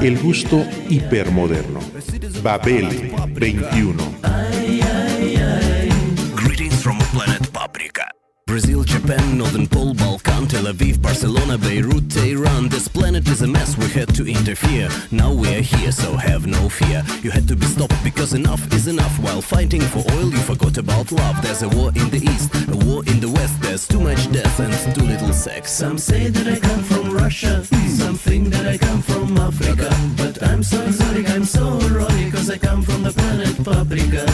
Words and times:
El 0.00 0.18
gusto 0.18 0.64
hipermoderno. 0.88 1.80
Babel 2.42 3.12
21. 3.28 4.51
Japan, 9.02 9.36
Northern 9.38 9.66
Pole, 9.66 9.94
Balkan, 9.94 10.46
Tel 10.46 10.66
Aviv, 10.72 11.02
Barcelona, 11.02 11.58
Beirut, 11.58 12.08
Tehran. 12.08 12.68
This 12.68 12.86
planet 12.86 13.26
is 13.28 13.42
a 13.42 13.48
mess, 13.48 13.76
we 13.76 13.86
had 13.86 14.14
to 14.14 14.24
interfere. 14.24 14.88
Now 15.10 15.32
we 15.32 15.48
are 15.56 15.60
here, 15.60 15.90
so 15.90 16.14
have 16.14 16.46
no 16.46 16.68
fear. 16.68 17.02
You 17.20 17.32
had 17.32 17.48
to 17.48 17.56
be 17.56 17.66
stopped 17.66 17.98
because 18.04 18.32
enough 18.32 18.62
is 18.72 18.86
enough. 18.86 19.18
While 19.18 19.42
fighting 19.42 19.80
for 19.80 20.04
oil, 20.12 20.30
you 20.30 20.38
forgot 20.38 20.78
about 20.78 21.10
love. 21.10 21.42
There's 21.42 21.62
a 21.62 21.68
war 21.70 21.88
in 21.96 22.10
the 22.10 22.22
east, 22.30 22.54
a 22.68 22.76
war 22.86 23.02
in 23.06 23.18
the 23.18 23.28
west. 23.28 23.60
There's 23.60 23.88
too 23.88 23.98
much 23.98 24.30
death 24.30 24.60
and 24.60 24.94
too 24.94 25.04
little 25.04 25.32
sex. 25.32 25.72
Some 25.72 25.98
say 25.98 26.28
that 26.28 26.46
I 26.46 26.60
come 26.60 26.84
from 26.84 27.10
Russia, 27.10 27.64
some 27.88 28.14
think 28.14 28.50
that 28.50 28.66
I 28.68 28.78
come 28.78 29.02
from 29.02 29.36
Africa. 29.36 29.90
But 30.16 30.40
I'm 30.44 30.62
so 30.62 30.78
sorry, 30.92 31.26
I'm 31.26 31.44
so 31.44 31.64
roy, 31.90 32.30
cause 32.30 32.48
I 32.48 32.58
come 32.58 32.82
from 32.82 33.02
the 33.02 33.10
planet 33.10 33.56
Paprika. 33.64 34.26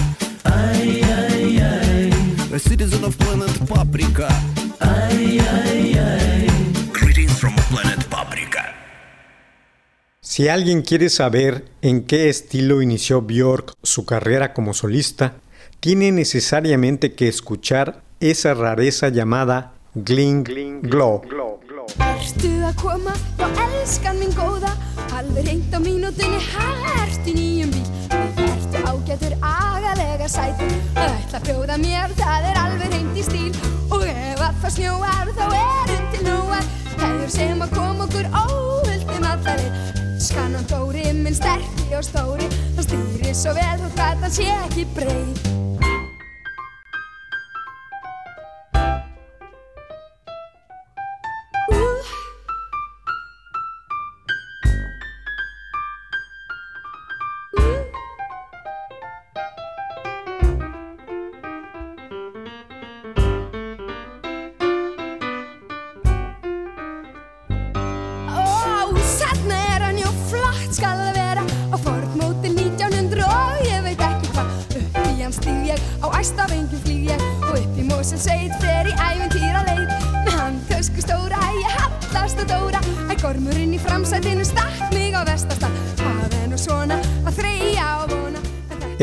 Ay, 0.44 1.00
ay, 1.04 1.58
ay, 1.62 2.54
A 2.54 2.58
citizen 2.58 3.04
of 3.04 3.16
planet 3.18 3.66
Paprika. 3.66 4.28
Si 10.38 10.46
alguien 10.46 10.82
quiere 10.82 11.08
saber 11.08 11.64
en 11.82 12.04
qué 12.04 12.28
estilo 12.28 12.80
inició 12.80 13.22
Björk 13.22 13.72
su 13.82 14.04
carrera 14.04 14.52
como 14.54 14.72
solista, 14.72 15.34
tiene 15.80 16.12
necesariamente 16.12 17.14
que 17.14 17.26
escuchar 17.26 18.02
esa 18.20 18.54
rareza 18.54 19.08
llamada 19.08 19.72
Gling 19.96 20.44
Glow. 20.82 21.22
Ertu 21.98 22.52
að 22.68 22.76
koma? 22.78 23.16
Já, 23.40 23.48
elskan 23.64 24.20
mín 24.20 24.30
góða 24.36 24.70
Alveg 25.18 25.48
reynd 25.48 25.74
á 25.74 25.80
mínútinni 25.82 26.38
Hert 26.52 27.26
í 27.26 27.34
nýjum 27.34 27.74
bíl 27.74 27.88
Ertu 28.44 28.84
ágætur 28.92 29.34
agalega 29.42 30.30
sætur 30.30 30.78
Ætla 30.94 31.42
að 31.42 31.50
bjóða 31.50 31.82
mér, 31.82 32.14
það 32.20 32.48
er 32.52 32.62
alveg 32.62 32.94
reynd 32.94 33.18
í 33.18 33.26
stíl 33.26 33.50
Og 33.56 33.66
ef 33.66 33.77
að 34.48 34.60
það 34.62 34.74
snjúar 34.76 35.30
þá 35.36 35.44
er 35.58 35.92
undir 35.96 36.22
núar 36.24 36.68
hefur 37.02 37.32
sem 37.34 37.62
að 37.64 37.74
kom 37.76 38.00
okkur 38.06 38.30
óvöldum 38.32 39.28
að 39.28 39.44
það 39.48 39.62
er 39.66 39.92
skanandóri 40.24 41.04
minn 41.20 41.36
sterti 41.36 41.92
og 41.98 42.06
stóri. 42.06 42.48
Það 42.78 42.88
stýri 42.88 43.36
svo 43.36 43.54
vel 43.58 43.78
og 43.84 43.94
hvað 43.98 44.24
það 44.24 44.36
sé 44.40 44.50
ekki 44.56 44.88
breyt 44.96 45.57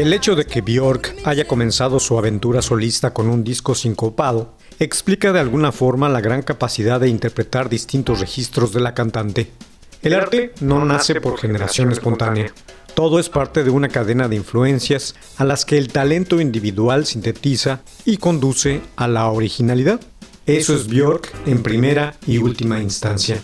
El 0.06 0.14
hecho 0.14 0.36
de 0.36 0.46
que 0.46 0.62
Björk 0.62 1.16
haya 1.24 1.48
comenzado 1.48 2.00
su 2.00 2.16
aventura 2.16 2.62
solista 2.62 3.12
con 3.12 3.28
un 3.28 3.44
disco 3.44 3.74
sincopado 3.74 4.54
explica 4.78 5.34
de 5.34 5.40
alguna 5.40 5.72
forma 5.72 6.10
la 6.10 6.22
gran 6.22 6.44
capacidad 6.44 7.00
de 7.00 7.10
interpretar 7.10 7.70
distintos 7.70 8.20
registros 8.20 8.72
de 8.72 8.82
la 8.82 8.94
cantante. 8.94 9.50
El 10.04 10.14
arte 10.14 10.54
no 10.62 10.86
nace 10.86 11.20
por 11.20 11.40
generación 11.40 11.92
espontánea. 11.92 12.54
Todo 12.94 13.18
es 13.18 13.30
parte 13.30 13.64
de 13.64 13.72
una 13.72 13.90
cadena 13.90 14.28
de 14.28 14.36
influencias 14.36 15.16
a 15.38 15.44
las 15.44 15.66
que 15.66 15.80
el 15.80 15.88
talento 15.88 16.40
individual 16.40 17.08
sintetiza 17.08 17.82
y 18.06 18.18
conduce 18.18 18.82
a 18.98 19.08
la 19.08 19.26
originalidad. 19.32 20.02
Eso 20.46 20.76
es 20.76 20.88
Björk 20.88 21.34
en 21.48 21.64
primera 21.64 22.14
y 22.28 22.38
última 22.38 22.80
instancia. 22.80 23.42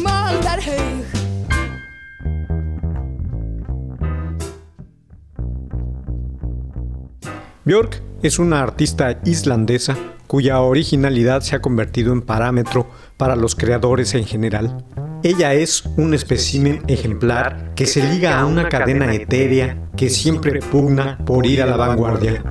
Moldarhaug 0.00 1.04
Björk 7.64 8.02
es 8.22 8.38
una 8.38 8.60
artista 8.62 9.18
islandesa 9.24 9.96
cuya 10.26 10.60
originalidad 10.60 11.40
se 11.40 11.56
ha 11.56 11.62
convertido 11.62 12.12
en 12.12 12.20
parámetro 12.20 12.86
para 13.16 13.36
los 13.36 13.54
creadores 13.54 14.14
en 14.14 14.26
general. 14.26 14.84
Ella 15.22 15.54
es 15.54 15.84
un 15.96 16.12
espécimen 16.12 16.82
ejemplar 16.88 17.72
que 17.74 17.86
se 17.86 18.02
liga 18.02 18.38
a 18.38 18.44
una 18.44 18.68
cadena 18.68 19.14
etérea 19.14 19.88
que 19.96 20.10
siempre 20.10 20.60
pugna 20.60 21.16
por 21.24 21.46
ir 21.46 21.62
a 21.62 21.66
la 21.66 21.76
vanguardia. 21.76 22.42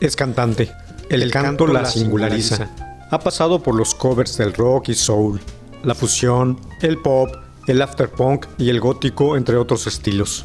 Es 0.00 0.16
cantante. 0.16 0.72
El, 1.08 1.30
canto, 1.30 1.66
la 1.66 1.84
singulariza. 1.84 2.68
Ha 3.10 3.18
pasado 3.20 3.62
por 3.62 3.74
los 3.74 3.94
covers 3.94 4.36
del 4.36 4.52
rock 4.52 4.88
y 4.88 4.94
soul, 4.94 5.40
la 5.84 5.94
fusión, 5.94 6.58
el 6.82 6.98
pop, 6.98 7.30
el 7.66 7.80
afterpunk 7.82 8.46
y 8.58 8.70
el 8.70 8.80
gótico, 8.80 9.36
entre 9.36 9.56
otros 9.56 9.86
estilos. 9.86 10.44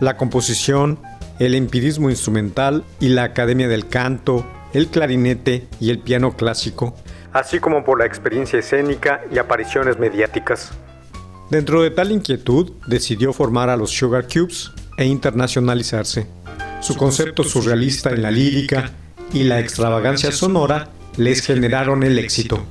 La 0.00 0.16
composición, 0.16 0.98
el 1.38 1.54
empirismo 1.54 2.10
instrumental 2.10 2.84
y 2.98 3.10
la 3.10 3.24
academia 3.24 3.68
del 3.68 3.88
canto, 3.88 4.44
el 4.72 4.88
clarinete 4.88 5.68
y 5.78 5.90
el 5.90 6.00
piano 6.00 6.36
clásico, 6.36 6.94
así 7.32 7.60
como 7.60 7.84
por 7.84 7.98
la 7.98 8.06
experiencia 8.06 8.58
escénica 8.58 9.22
y 9.32 9.38
apariciones 9.38 9.98
mediáticas. 9.98 10.72
Dentro 11.50 11.82
de 11.82 11.90
tal 11.90 12.12
inquietud, 12.12 12.72
decidió 12.86 13.32
formar 13.32 13.70
a 13.70 13.76
los 13.76 13.90
Sugar 13.90 14.26
Cubes 14.28 14.70
e 14.96 15.04
internacionalizarse. 15.04 16.26
Su 16.80 16.96
concepto 16.96 17.44
surrealista 17.44 18.10
en 18.10 18.22
la 18.22 18.30
lírica 18.30 18.90
y 19.32 19.44
la 19.44 19.60
extravagancia 19.60 20.32
sonora 20.32 20.88
les 21.16 21.42
generaron 21.42 22.02
el 22.02 22.18
éxito. 22.18 22.66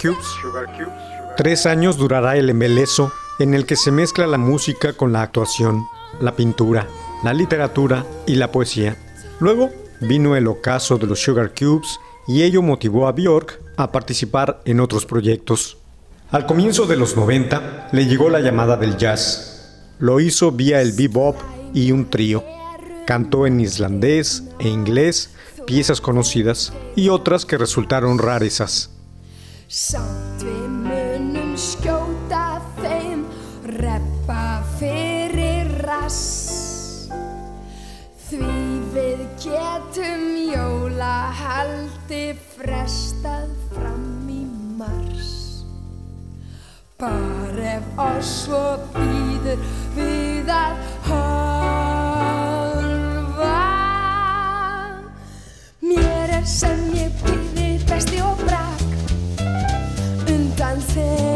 Cubes. 0.00 0.26
Tres 1.36 1.66
años 1.66 1.96
durará 1.96 2.36
el 2.36 2.50
embeleso 2.50 3.12
en 3.38 3.54
el 3.54 3.66
que 3.66 3.76
se 3.76 3.90
mezcla 3.90 4.26
la 4.26 4.38
música 4.38 4.92
con 4.92 5.12
la 5.12 5.22
actuación, 5.22 5.86
la 6.20 6.36
pintura, 6.36 6.86
la 7.22 7.32
literatura 7.32 8.04
y 8.26 8.36
la 8.36 8.50
poesía. 8.50 8.96
Luego 9.40 9.70
vino 10.00 10.36
el 10.36 10.46
ocaso 10.46 10.98
de 10.98 11.06
los 11.06 11.20
Sugar 11.20 11.52
Cubes 11.54 11.98
y 12.26 12.42
ello 12.42 12.62
motivó 12.62 13.08
a 13.08 13.12
Björk 13.12 13.60
a 13.76 13.92
participar 13.92 14.60
en 14.64 14.80
otros 14.80 15.06
proyectos. 15.06 15.78
Al 16.30 16.46
comienzo 16.46 16.86
de 16.86 16.96
los 16.96 17.16
90 17.16 17.88
le 17.92 18.06
llegó 18.06 18.30
la 18.30 18.40
llamada 18.40 18.76
del 18.76 18.96
jazz. 18.96 19.82
Lo 19.98 20.20
hizo 20.20 20.52
vía 20.52 20.80
el 20.80 20.92
bebop 20.92 21.36
y 21.74 21.92
un 21.92 22.08
trío. 22.08 22.44
Cantó 23.06 23.46
en 23.46 23.60
islandés 23.60 24.44
e 24.58 24.68
inglés 24.68 25.30
piezas 25.66 26.00
conocidas 26.00 26.72
y 26.96 27.08
otras 27.08 27.44
que 27.44 27.58
resultaron 27.58 28.18
rarezas. 28.18 28.90
Samt 29.70 30.42
við 30.42 30.64
munum 30.82 31.52
skjóta 31.54 32.58
þeim 32.80 33.20
Reppa 33.78 34.66
fyrir 34.80 35.68
rass. 35.86 37.06
Því 38.24 38.50
við 38.96 39.22
getum 39.44 40.24
jólahaldi 40.50 42.34
frestað 42.56 43.46
fram 43.76 44.26
í 44.26 44.42
mars. 44.80 45.62
Bara 46.98 47.76
ef 47.76 47.86
oss 48.08 48.32
svo 48.40 48.64
býður 48.96 49.62
við 49.94 50.50
að 50.50 50.82
horfa 51.06 52.42
Mér 55.86 56.34
er 56.40 56.46
sem 56.58 56.82
ég 56.98 57.14
býði 57.22 57.70
besti 57.86 58.18
og 58.26 58.34
brak 58.42 58.69
say 60.90 61.29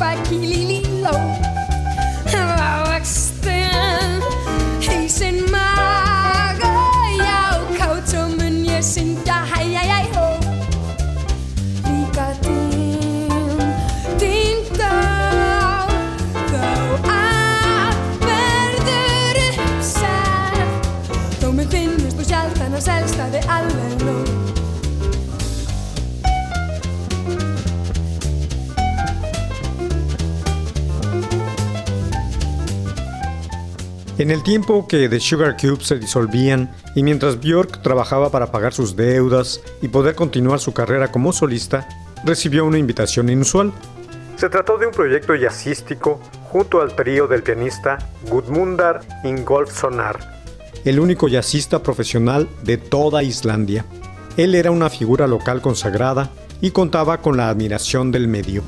Patty 0.00 0.38
Lily. 0.38 0.89
En 34.20 34.30
el 34.30 34.42
tiempo 34.42 34.86
que 34.86 35.08
The 35.08 35.18
Sugar 35.18 35.56
Cubes 35.56 35.86
se 35.86 35.98
disolvían 35.98 36.70
y 36.94 37.02
mientras 37.02 37.40
Björk 37.40 37.80
trabajaba 37.80 38.30
para 38.30 38.52
pagar 38.52 38.74
sus 38.74 38.94
deudas 38.94 39.62
y 39.80 39.88
poder 39.88 40.14
continuar 40.14 40.60
su 40.60 40.74
carrera 40.74 41.10
como 41.10 41.32
solista, 41.32 41.88
recibió 42.22 42.66
una 42.66 42.76
invitación 42.76 43.30
inusual. 43.30 43.72
Se 44.36 44.50
trató 44.50 44.76
de 44.76 44.88
un 44.88 44.92
proyecto 44.92 45.34
jazzístico 45.34 46.20
junto 46.50 46.82
al 46.82 46.94
trío 46.94 47.28
del 47.28 47.42
pianista 47.42 47.96
Gudmundar 48.28 49.00
Ingolfssonar, 49.24 50.18
el 50.84 51.00
único 51.00 51.26
jazzista 51.26 51.82
profesional 51.82 52.46
de 52.62 52.76
toda 52.76 53.22
Islandia. 53.22 53.86
Él 54.36 54.54
era 54.54 54.70
una 54.70 54.90
figura 54.90 55.26
local 55.26 55.62
consagrada 55.62 56.28
y 56.60 56.72
contaba 56.72 57.22
con 57.22 57.38
la 57.38 57.48
admiración 57.48 58.12
del 58.12 58.28
medio. 58.28 58.64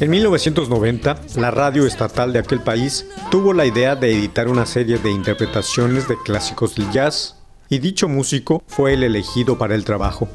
En 0.00 0.10
1990, 0.10 1.22
la 1.38 1.50
radio 1.50 1.84
estatal 1.84 2.32
de 2.32 2.38
aquel 2.38 2.60
país 2.60 3.04
tuvo 3.32 3.52
la 3.52 3.66
idea 3.66 3.96
de 3.96 4.12
editar 4.12 4.46
una 4.46 4.64
serie 4.64 4.96
de 4.98 5.10
interpretaciones 5.10 6.06
de 6.06 6.14
clásicos 6.24 6.76
del 6.76 6.88
jazz, 6.92 7.34
y 7.68 7.80
dicho 7.80 8.08
músico 8.08 8.62
fue 8.68 8.94
el 8.94 9.02
elegido 9.02 9.58
para 9.58 9.74
el 9.74 9.84
trabajo. 9.84 10.28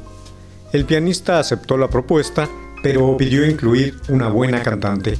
El 0.74 0.84
pianista 0.84 1.38
aceptó 1.38 1.78
la 1.78 1.88
propuesta, 1.88 2.46
pero 2.82 3.16
pidió 3.16 3.48
incluir 3.48 3.94
una 4.10 4.28
buena 4.28 4.62
cantante. 4.62 5.18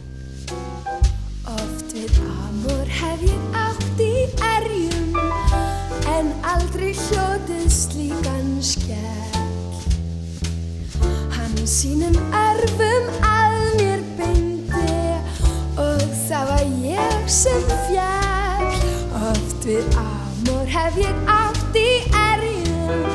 Oft 19.64 19.72
við 19.72 19.94
amor 19.96 20.66
hef 20.68 20.96
ég 21.00 21.20
átt 21.24 21.78
í 21.80 21.88
erjum. 22.20 23.06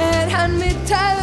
Er 0.00 0.32
hann 0.32 0.56
með 0.56 0.80
törum 0.88 1.19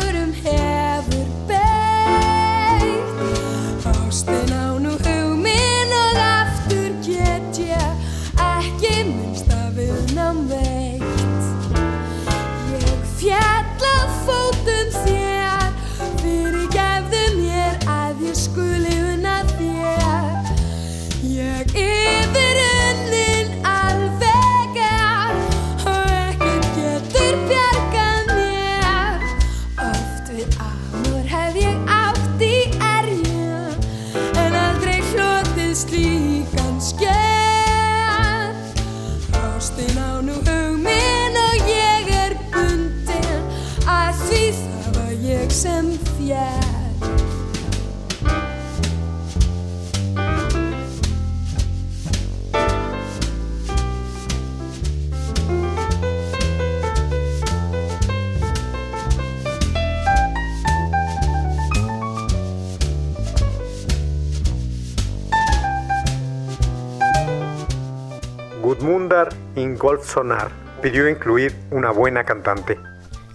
Gudmundar 69.57 69.59
Ingolfssonar 69.59 70.51
pidió 70.81 71.09
incluir 71.09 71.55
una 71.71 71.91
buena 71.91 72.23
cantante. 72.23 72.77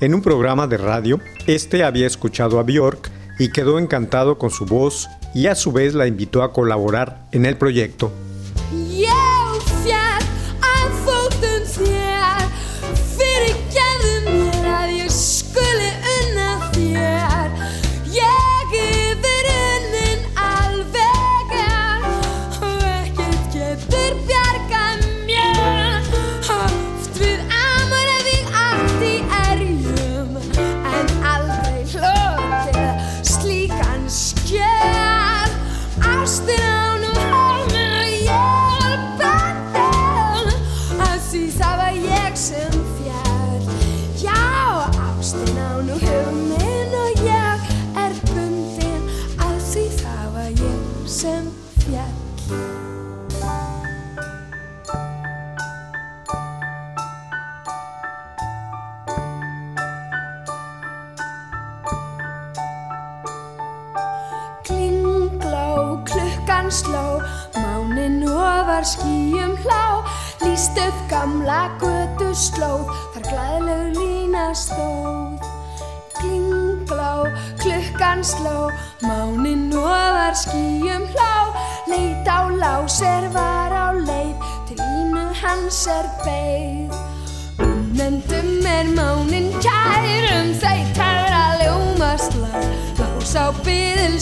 En 0.00 0.14
un 0.14 0.23
programa 0.23 0.67
de 0.67 0.76
radio, 0.76 1.21
este 1.47 1.85
había 1.85 2.07
escuchado 2.07 2.59
a 2.59 2.62
Björk 2.62 3.11
y 3.38 3.50
quedó 3.50 3.79
encantado 3.79 4.38
con 4.38 4.50
su 4.50 4.64
voz 4.64 5.09
y 5.35 5.47
a 5.47 5.55
su 5.55 5.73
vez 5.73 5.95
la 5.95 6.07
invitó 6.07 6.43
a 6.43 6.52
colaborar 6.52 7.26
en 7.33 7.47
el 7.47 7.57
proyecto. 7.57 8.12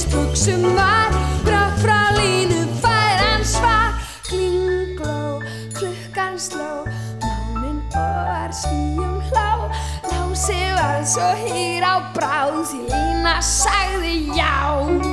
Byðilsbuxum 0.00 0.74
var 0.76 1.12
Brátt 1.44 1.76
frá 1.80 2.12
línu 2.16 2.64
fær 2.80 3.20
hann 3.20 3.44
svar. 3.44 3.92
Klingló, 4.24 5.42
klukkan 5.74 6.38
sló 6.38 6.84
Mánin 7.20 7.82
ofar 7.92 8.52
skýjum 8.52 9.20
hlá 9.30 9.68
Lási 10.08 10.60
var 10.76 11.04
svo 11.04 11.28
hýr 11.44 11.84
á 11.84 12.00
bráð 12.14 12.64
Því 12.70 12.80
lína 12.88 13.40
sagði 13.44 14.30
já 14.32 15.09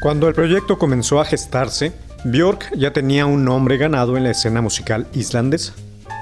Cuando 0.00 0.28
el 0.28 0.34
proyecto 0.34 0.78
comenzó 0.78 1.20
a 1.20 1.24
gestarse, 1.24 1.92
Björk 2.24 2.72
ya 2.76 2.92
tenía 2.92 3.26
un 3.26 3.44
nombre 3.44 3.76
ganado 3.78 4.16
en 4.16 4.22
la 4.22 4.30
escena 4.30 4.62
musical 4.62 5.08
islandesa. 5.12 5.72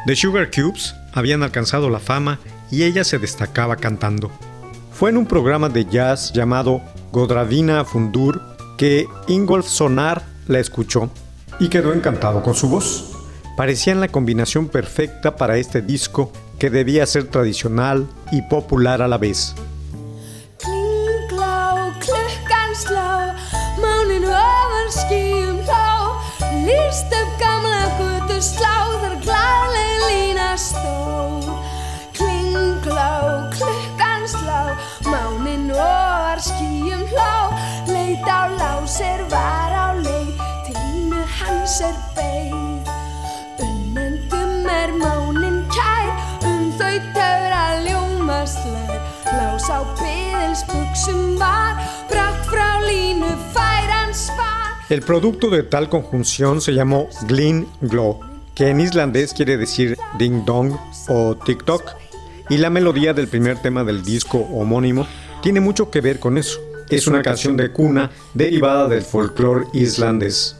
The 0.06 0.16
Sugar 0.16 0.50
Cubes 0.50 0.94
habían 1.12 1.42
alcanzado 1.42 1.90
la 1.90 1.98
fama 1.98 2.38
y 2.70 2.84
ella 2.84 3.04
se 3.04 3.18
destacaba 3.18 3.76
cantando. 3.76 4.30
Fue 4.92 5.10
en 5.10 5.18
un 5.18 5.26
programa 5.26 5.68
de 5.68 5.84
jazz 5.84 6.32
llamado 6.32 6.80
Godravina 7.12 7.84
Fundur 7.84 8.40
que 8.78 9.06
Ingolf 9.26 9.66
Sonar 9.66 10.22
la 10.46 10.58
escuchó 10.58 11.10
y 11.60 11.68
quedó 11.68 11.92
encantado 11.92 12.42
con 12.42 12.54
su 12.54 12.70
voz. 12.70 13.12
Parecían 13.58 14.00
la 14.00 14.08
combinación 14.08 14.68
perfecta 14.68 15.36
para 15.36 15.58
este 15.58 15.82
disco 15.82 16.32
que 16.58 16.70
debía 16.70 17.04
ser 17.04 17.24
tradicional 17.24 18.06
y 18.32 18.40
popular 18.42 19.02
a 19.02 19.08
la 19.08 19.18
vez. 19.18 19.54
El 54.88 55.02
producto 55.02 55.50
de 55.50 55.64
tal 55.64 55.88
conjunción 55.88 56.60
se 56.60 56.72
llamó 56.72 57.08
Glyn 57.26 57.66
Glow, 57.80 58.20
que 58.54 58.68
en 58.68 58.78
islandés 58.78 59.34
quiere 59.34 59.56
decir 59.56 59.96
ding 60.16 60.44
dong 60.44 60.76
o 61.08 61.36
TikTok, 61.36 61.82
y 62.48 62.58
la 62.58 62.70
melodía 62.70 63.12
del 63.12 63.26
primer 63.26 63.60
tema 63.60 63.82
del 63.82 64.04
disco 64.04 64.38
homónimo 64.38 65.04
tiene 65.42 65.58
mucho 65.58 65.90
que 65.90 66.00
ver 66.00 66.20
con 66.20 66.38
eso. 66.38 66.60
Es 66.88 67.08
una 67.08 67.22
canción 67.22 67.56
de 67.56 67.72
cuna 67.72 68.12
derivada 68.32 68.86
del 68.86 69.02
folclore 69.02 69.66
islandés. 69.72 70.54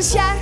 下 0.00 0.36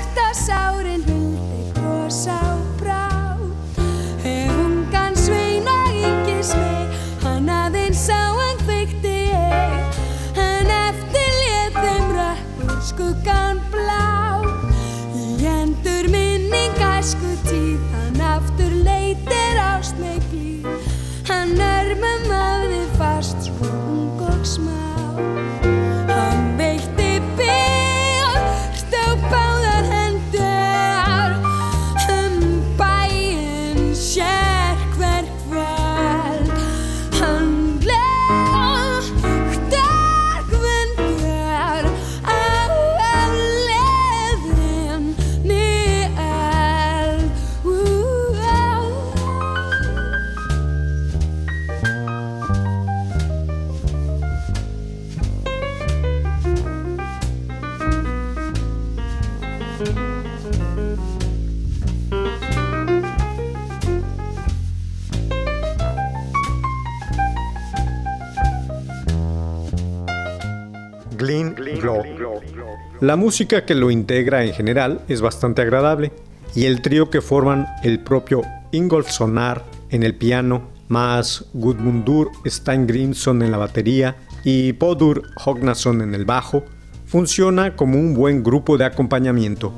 La 73.00 73.16
música 73.16 73.66
que 73.66 73.74
lo 73.74 73.90
integra 73.90 74.42
en 74.44 74.54
general 74.54 75.02
es 75.06 75.20
bastante 75.20 75.60
agradable 75.60 76.12
y 76.54 76.64
el 76.64 76.80
trío 76.80 77.10
que 77.10 77.20
forman 77.20 77.66
el 77.82 78.00
propio 78.00 78.40
Ingolf 78.72 79.10
Sonar 79.10 79.64
en 79.90 80.02
el 80.02 80.14
piano, 80.14 80.62
más 80.88 81.44
Gudmundur 81.52 82.30
Steingrimson 82.46 83.42
en 83.42 83.50
la 83.50 83.58
batería 83.58 84.16
y 84.44 84.72
Podur 84.72 85.24
Hognason 85.44 86.00
en 86.00 86.14
el 86.14 86.24
bajo, 86.24 86.64
funciona 87.04 87.76
como 87.76 87.98
un 87.98 88.14
buen 88.14 88.42
grupo 88.42 88.78
de 88.78 88.86
acompañamiento. 88.86 89.74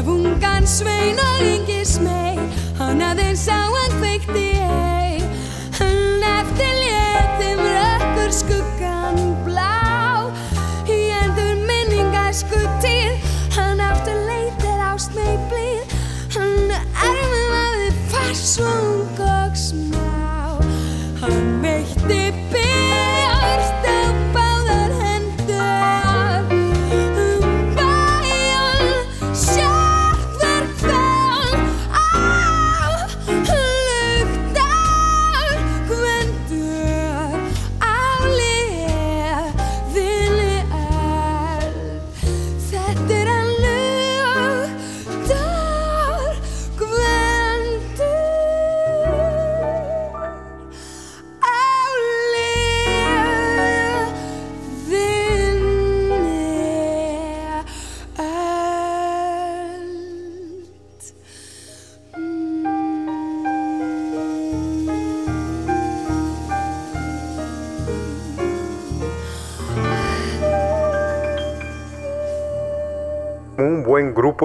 ef 0.00 0.08
ungan 0.08 0.64
sveina 0.66 1.26
yngis 1.44 1.92
mei 2.04 2.36
hann 2.78 3.02
aðeins 3.08 3.44
á 3.52 3.60
hann 3.74 3.96
feikti 4.00 4.46
hei 4.56 5.20
hann 5.80 6.24
eftir 6.36 6.72
létum 6.80 7.60
rökkur 7.74 8.32
skugga. 8.40 8.99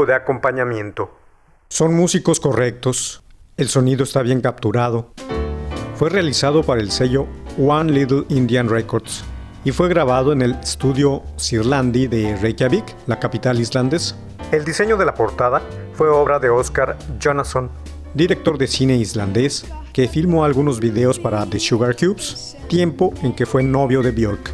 De 0.06 0.14
acompañamiento. 0.14 1.10
Son 1.70 1.94
músicos 1.94 2.40
correctos, 2.40 3.24
el 3.58 3.70
sonido 3.70 4.04
está 4.04 4.22
bien 4.22 4.42
capturado. 4.42 5.14
Fue 5.96 6.10
realizado 6.10 6.64
para 6.64 6.82
el 6.82 6.92
sello 6.92 7.28
One 7.58 7.92
Little 7.92 8.26
Indian 8.30 8.70
Records 8.70 9.24
y 9.64 9.72
fue 9.72 9.88
grabado 9.88 10.34
en 10.34 10.42
el 10.42 10.56
estudio 10.56 11.24
Sirlandi 11.38 12.08
de 12.08 12.36
Reykjavik, 12.36 12.96
la 13.08 13.20
capital 13.20 13.60
islandesa. 13.60 14.16
El 14.52 14.64
diseño 14.64 14.98
de 14.98 15.06
la 15.06 15.14
portada 15.14 15.62
fue 15.94 16.10
obra 16.10 16.38
de 16.40 16.50
Oscar 16.50 16.98
Jonasson, 17.20 17.72
director 18.14 18.58
de 18.58 18.68
cine 18.68 18.96
islandés, 18.98 19.66
que 19.94 20.08
filmó 20.08 20.44
algunos 20.44 20.80
videos 20.80 21.18
para 21.18 21.46
The 21.46 21.60
Sugar 21.60 21.96
Cubes, 21.96 22.58
tiempo 22.68 23.14
en 23.24 23.34
que 23.34 23.46
fue 23.46 23.64
novio 23.64 24.02
de 24.04 24.12
Björk. 24.12 24.52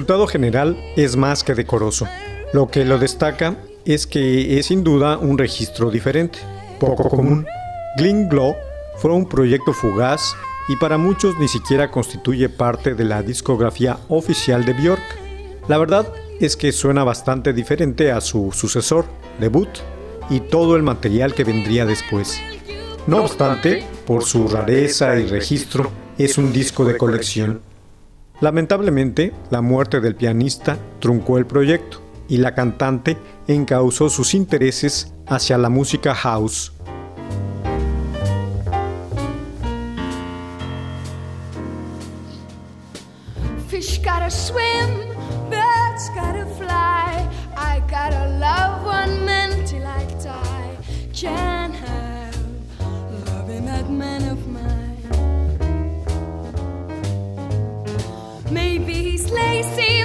Resultado 0.00 0.26
general 0.26 0.78
es 0.96 1.14
más 1.14 1.44
que 1.44 1.54
decoroso. 1.54 2.08
Lo 2.54 2.68
que 2.68 2.86
lo 2.86 2.98
destaca 2.98 3.58
es 3.84 4.06
que 4.06 4.58
es 4.58 4.66
sin 4.66 4.82
duda 4.82 5.18
un 5.18 5.36
registro 5.36 5.90
diferente, 5.90 6.38
poco 6.78 7.06
común. 7.10 7.46
Gling 7.98 8.30
Glow 8.30 8.54
fue 8.96 9.12
un 9.12 9.28
proyecto 9.28 9.74
fugaz 9.74 10.34
y 10.70 10.76
para 10.76 10.96
muchos 10.96 11.38
ni 11.38 11.48
siquiera 11.48 11.90
constituye 11.90 12.48
parte 12.48 12.94
de 12.94 13.04
la 13.04 13.22
discografía 13.22 13.98
oficial 14.08 14.64
de 14.64 14.72
Björk. 14.72 15.02
La 15.68 15.76
verdad 15.76 16.10
es 16.40 16.56
que 16.56 16.72
suena 16.72 17.04
bastante 17.04 17.52
diferente 17.52 18.10
a 18.10 18.22
su 18.22 18.52
sucesor, 18.52 19.04
debut, 19.38 19.68
y 20.30 20.40
todo 20.40 20.76
el 20.76 20.82
material 20.82 21.34
que 21.34 21.44
vendría 21.44 21.84
después. 21.84 22.40
No 23.06 23.18
obstante, 23.18 23.84
por 24.06 24.24
su 24.24 24.48
rareza 24.48 25.18
y 25.18 25.26
registro, 25.26 25.90
es 26.16 26.38
un 26.38 26.54
disco 26.54 26.86
de 26.86 26.96
colección. 26.96 27.60
Lamentablemente, 28.40 29.34
la 29.50 29.60
muerte 29.60 30.00
del 30.00 30.14
pianista 30.14 30.78
truncó 30.98 31.36
el 31.36 31.46
proyecto 31.46 32.00
y 32.26 32.38
la 32.38 32.54
cantante 32.54 33.18
encauzó 33.46 34.08
sus 34.08 34.34
intereses 34.34 35.12
hacia 35.26 35.58
la 35.58 35.68
música 35.68 36.14
house. 36.14 36.72
Fish 43.68 44.00
gotta 44.02 44.30
swim, 44.30 44.88
birds 45.50 46.10
gotta 46.14 46.46
fly. 46.56 47.28
I 47.56 47.80
gotta 47.90 48.26
love 48.38 48.86
one 48.86 49.24
man 49.26 49.50
till 49.66 49.84
I 49.84 50.06
die. 50.22 50.60
Maybe 58.50 58.94
he's 58.94 59.30
lazy, 59.30 59.99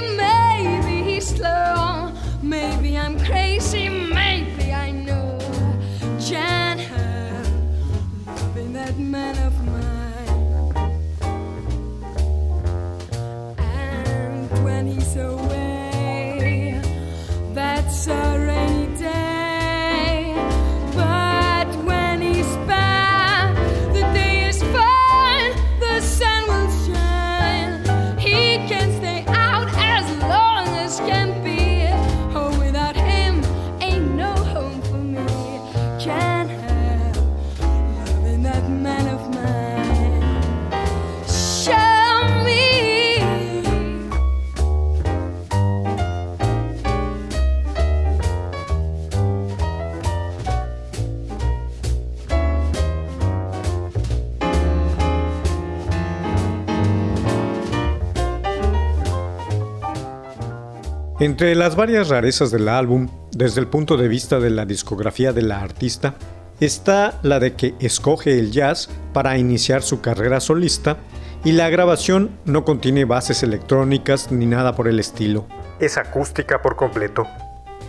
Entre 61.18 61.54
las 61.54 61.76
varias 61.76 62.10
rarezas 62.10 62.50
del 62.50 62.68
álbum, 62.68 63.08
desde 63.32 63.62
el 63.62 63.68
punto 63.68 63.96
de 63.96 64.06
vista 64.06 64.38
de 64.38 64.50
la 64.50 64.66
discografía 64.66 65.32
de 65.32 65.40
la 65.40 65.62
artista, 65.62 66.14
está 66.60 67.18
la 67.22 67.40
de 67.40 67.54
que 67.54 67.74
escoge 67.80 68.38
el 68.38 68.52
jazz 68.52 68.90
para 69.14 69.38
iniciar 69.38 69.82
su 69.82 70.02
carrera 70.02 70.40
solista 70.40 70.98
y 71.42 71.52
la 71.52 71.70
grabación 71.70 72.38
no 72.44 72.66
contiene 72.66 73.06
bases 73.06 73.42
electrónicas 73.42 74.30
ni 74.30 74.44
nada 74.44 74.76
por 74.76 74.88
el 74.88 75.00
estilo. 75.00 75.46
Es 75.80 75.96
acústica 75.96 76.60
por 76.60 76.76
completo. 76.76 77.26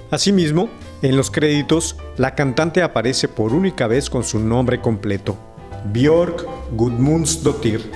Asimismo, 0.10 0.70
en 1.02 1.18
los 1.18 1.30
créditos, 1.30 1.98
la 2.16 2.34
cantante 2.34 2.82
aparece 2.82 3.28
por 3.28 3.52
única 3.52 3.88
vez 3.88 4.10
con 4.10 4.24
su 4.24 4.40
nombre 4.40 4.80
completo, 4.80 5.38
Björk 5.92 6.46
Gudmundsdottir, 6.72 7.92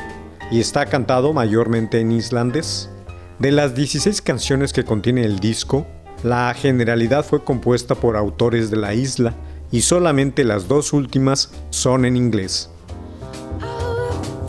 y 0.52 0.60
está 0.60 0.88
cantado 0.88 1.32
mayormente 1.32 2.02
en 2.02 2.12
islandés. 2.12 2.91
De 3.42 3.52
las 3.52 3.74
16 3.74 4.22
canciones 4.22 4.72
que 4.72 4.86
contiene 4.86 5.26
el 5.26 5.40
disco, 5.40 5.88
la 6.24 6.54
generalidad 6.54 7.26
fue 7.26 7.44
compuesta 7.44 7.96
por 7.96 8.16
autores 8.16 8.70
de 8.70 8.78
la 8.78 8.94
isla 8.94 9.34
y 9.72 9.82
solamente 9.82 10.44
las 10.44 10.68
dos 10.68 10.94
últimas 10.94 11.52
son 11.72 12.06
en 12.06 12.18
inglés. 12.18 12.70
Oh, 13.64 14.48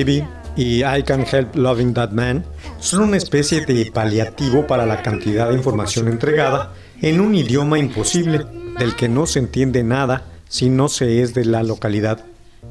Baby 0.00 0.24
y 0.56 0.84
I 0.84 1.02
Can 1.04 1.24
Help 1.30 1.54
Loving 1.54 1.94
That 1.94 2.10
Man 2.10 2.44
son 2.78 3.02
una 3.02 3.16
especie 3.16 3.64
de 3.64 3.90
paliativo 3.92 4.66
para 4.66 4.86
la 4.86 5.02
cantidad 5.02 5.48
de 5.48 5.54
información 5.54 6.08
entregada 6.08 6.72
en 7.02 7.20
un 7.20 7.34
idioma 7.34 7.78
imposible 7.78 8.46
del 8.78 8.96
que 8.96 9.08
no 9.08 9.26
se 9.26 9.38
entiende 9.38 9.82
nada 9.82 10.24
si 10.48 10.68
no 10.68 10.88
se 10.88 11.22
es 11.22 11.34
de 11.34 11.44
la 11.44 11.62
localidad. 11.62 12.24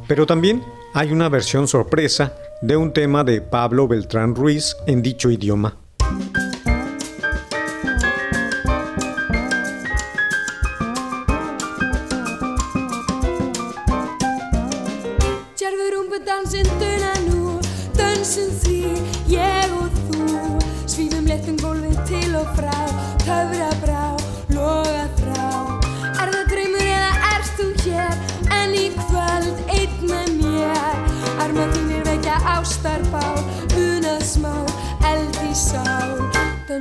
Pero 0.07 0.25
también 0.25 0.63
hay 0.93 1.11
una 1.11 1.29
versión 1.29 1.67
sorpresa 1.67 2.33
de 2.61 2.75
un 2.75 2.93
tema 2.93 3.23
de 3.23 3.41
Pablo 3.41 3.87
Beltrán 3.87 4.35
Ruiz 4.35 4.75
en 4.87 5.01
dicho 5.01 5.29
idioma. 5.29 5.77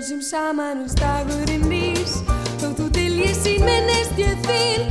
Dönsum 0.09 0.23
saman 0.23 0.79
uns 0.81 0.95
dagurinn 0.97 1.67
rís, 1.69 2.15
þó 2.63 2.71
þú 2.79 2.87
til 2.97 3.19
ég 3.21 3.35
sín 3.37 3.61
minnist 3.61 4.17
ég 4.17 4.41
þín 4.47 4.87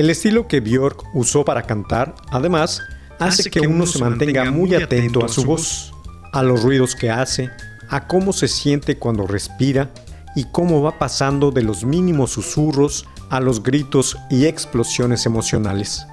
El 0.00 0.08
estilo 0.08 0.48
que 0.48 0.60
Björk 0.60 1.14
usó 1.14 1.44
para 1.44 1.64
cantar, 1.64 2.14
además, 2.30 2.80
hace 3.18 3.50
que 3.50 3.60
uno 3.60 3.84
se 3.84 3.98
mantenga 3.98 4.50
muy 4.50 4.74
atento 4.74 5.22
a 5.22 5.28
su 5.28 5.44
voz, 5.44 5.92
a 6.32 6.42
los 6.42 6.62
ruidos 6.62 6.96
que 6.96 7.10
hace, 7.10 7.50
a 7.90 8.06
cómo 8.06 8.32
se 8.32 8.48
siente 8.48 8.96
cuando 8.96 9.26
respira 9.26 9.90
y 10.34 10.46
cómo 10.52 10.80
va 10.80 10.98
pasando 10.98 11.50
de 11.50 11.60
los 11.60 11.84
mínimos 11.84 12.30
susurros 12.30 13.06
a 13.28 13.40
los 13.40 13.62
gritos 13.62 14.16
y 14.30 14.46
explosiones 14.46 15.26
emocionales. 15.26 16.06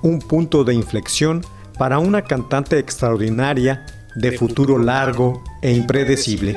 Un 0.00 0.20
punto 0.20 0.62
de 0.62 0.74
inflexión 0.74 1.44
para 1.76 1.98
una 1.98 2.22
cantante 2.22 2.78
extraordinaria 2.78 3.84
de 4.14 4.38
futuro 4.38 4.78
largo 4.78 5.42
e 5.60 5.72
impredecible. 5.72 6.56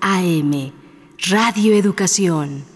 AM, 0.00 0.72
Radio 1.30 1.74
Educación. 1.74 2.73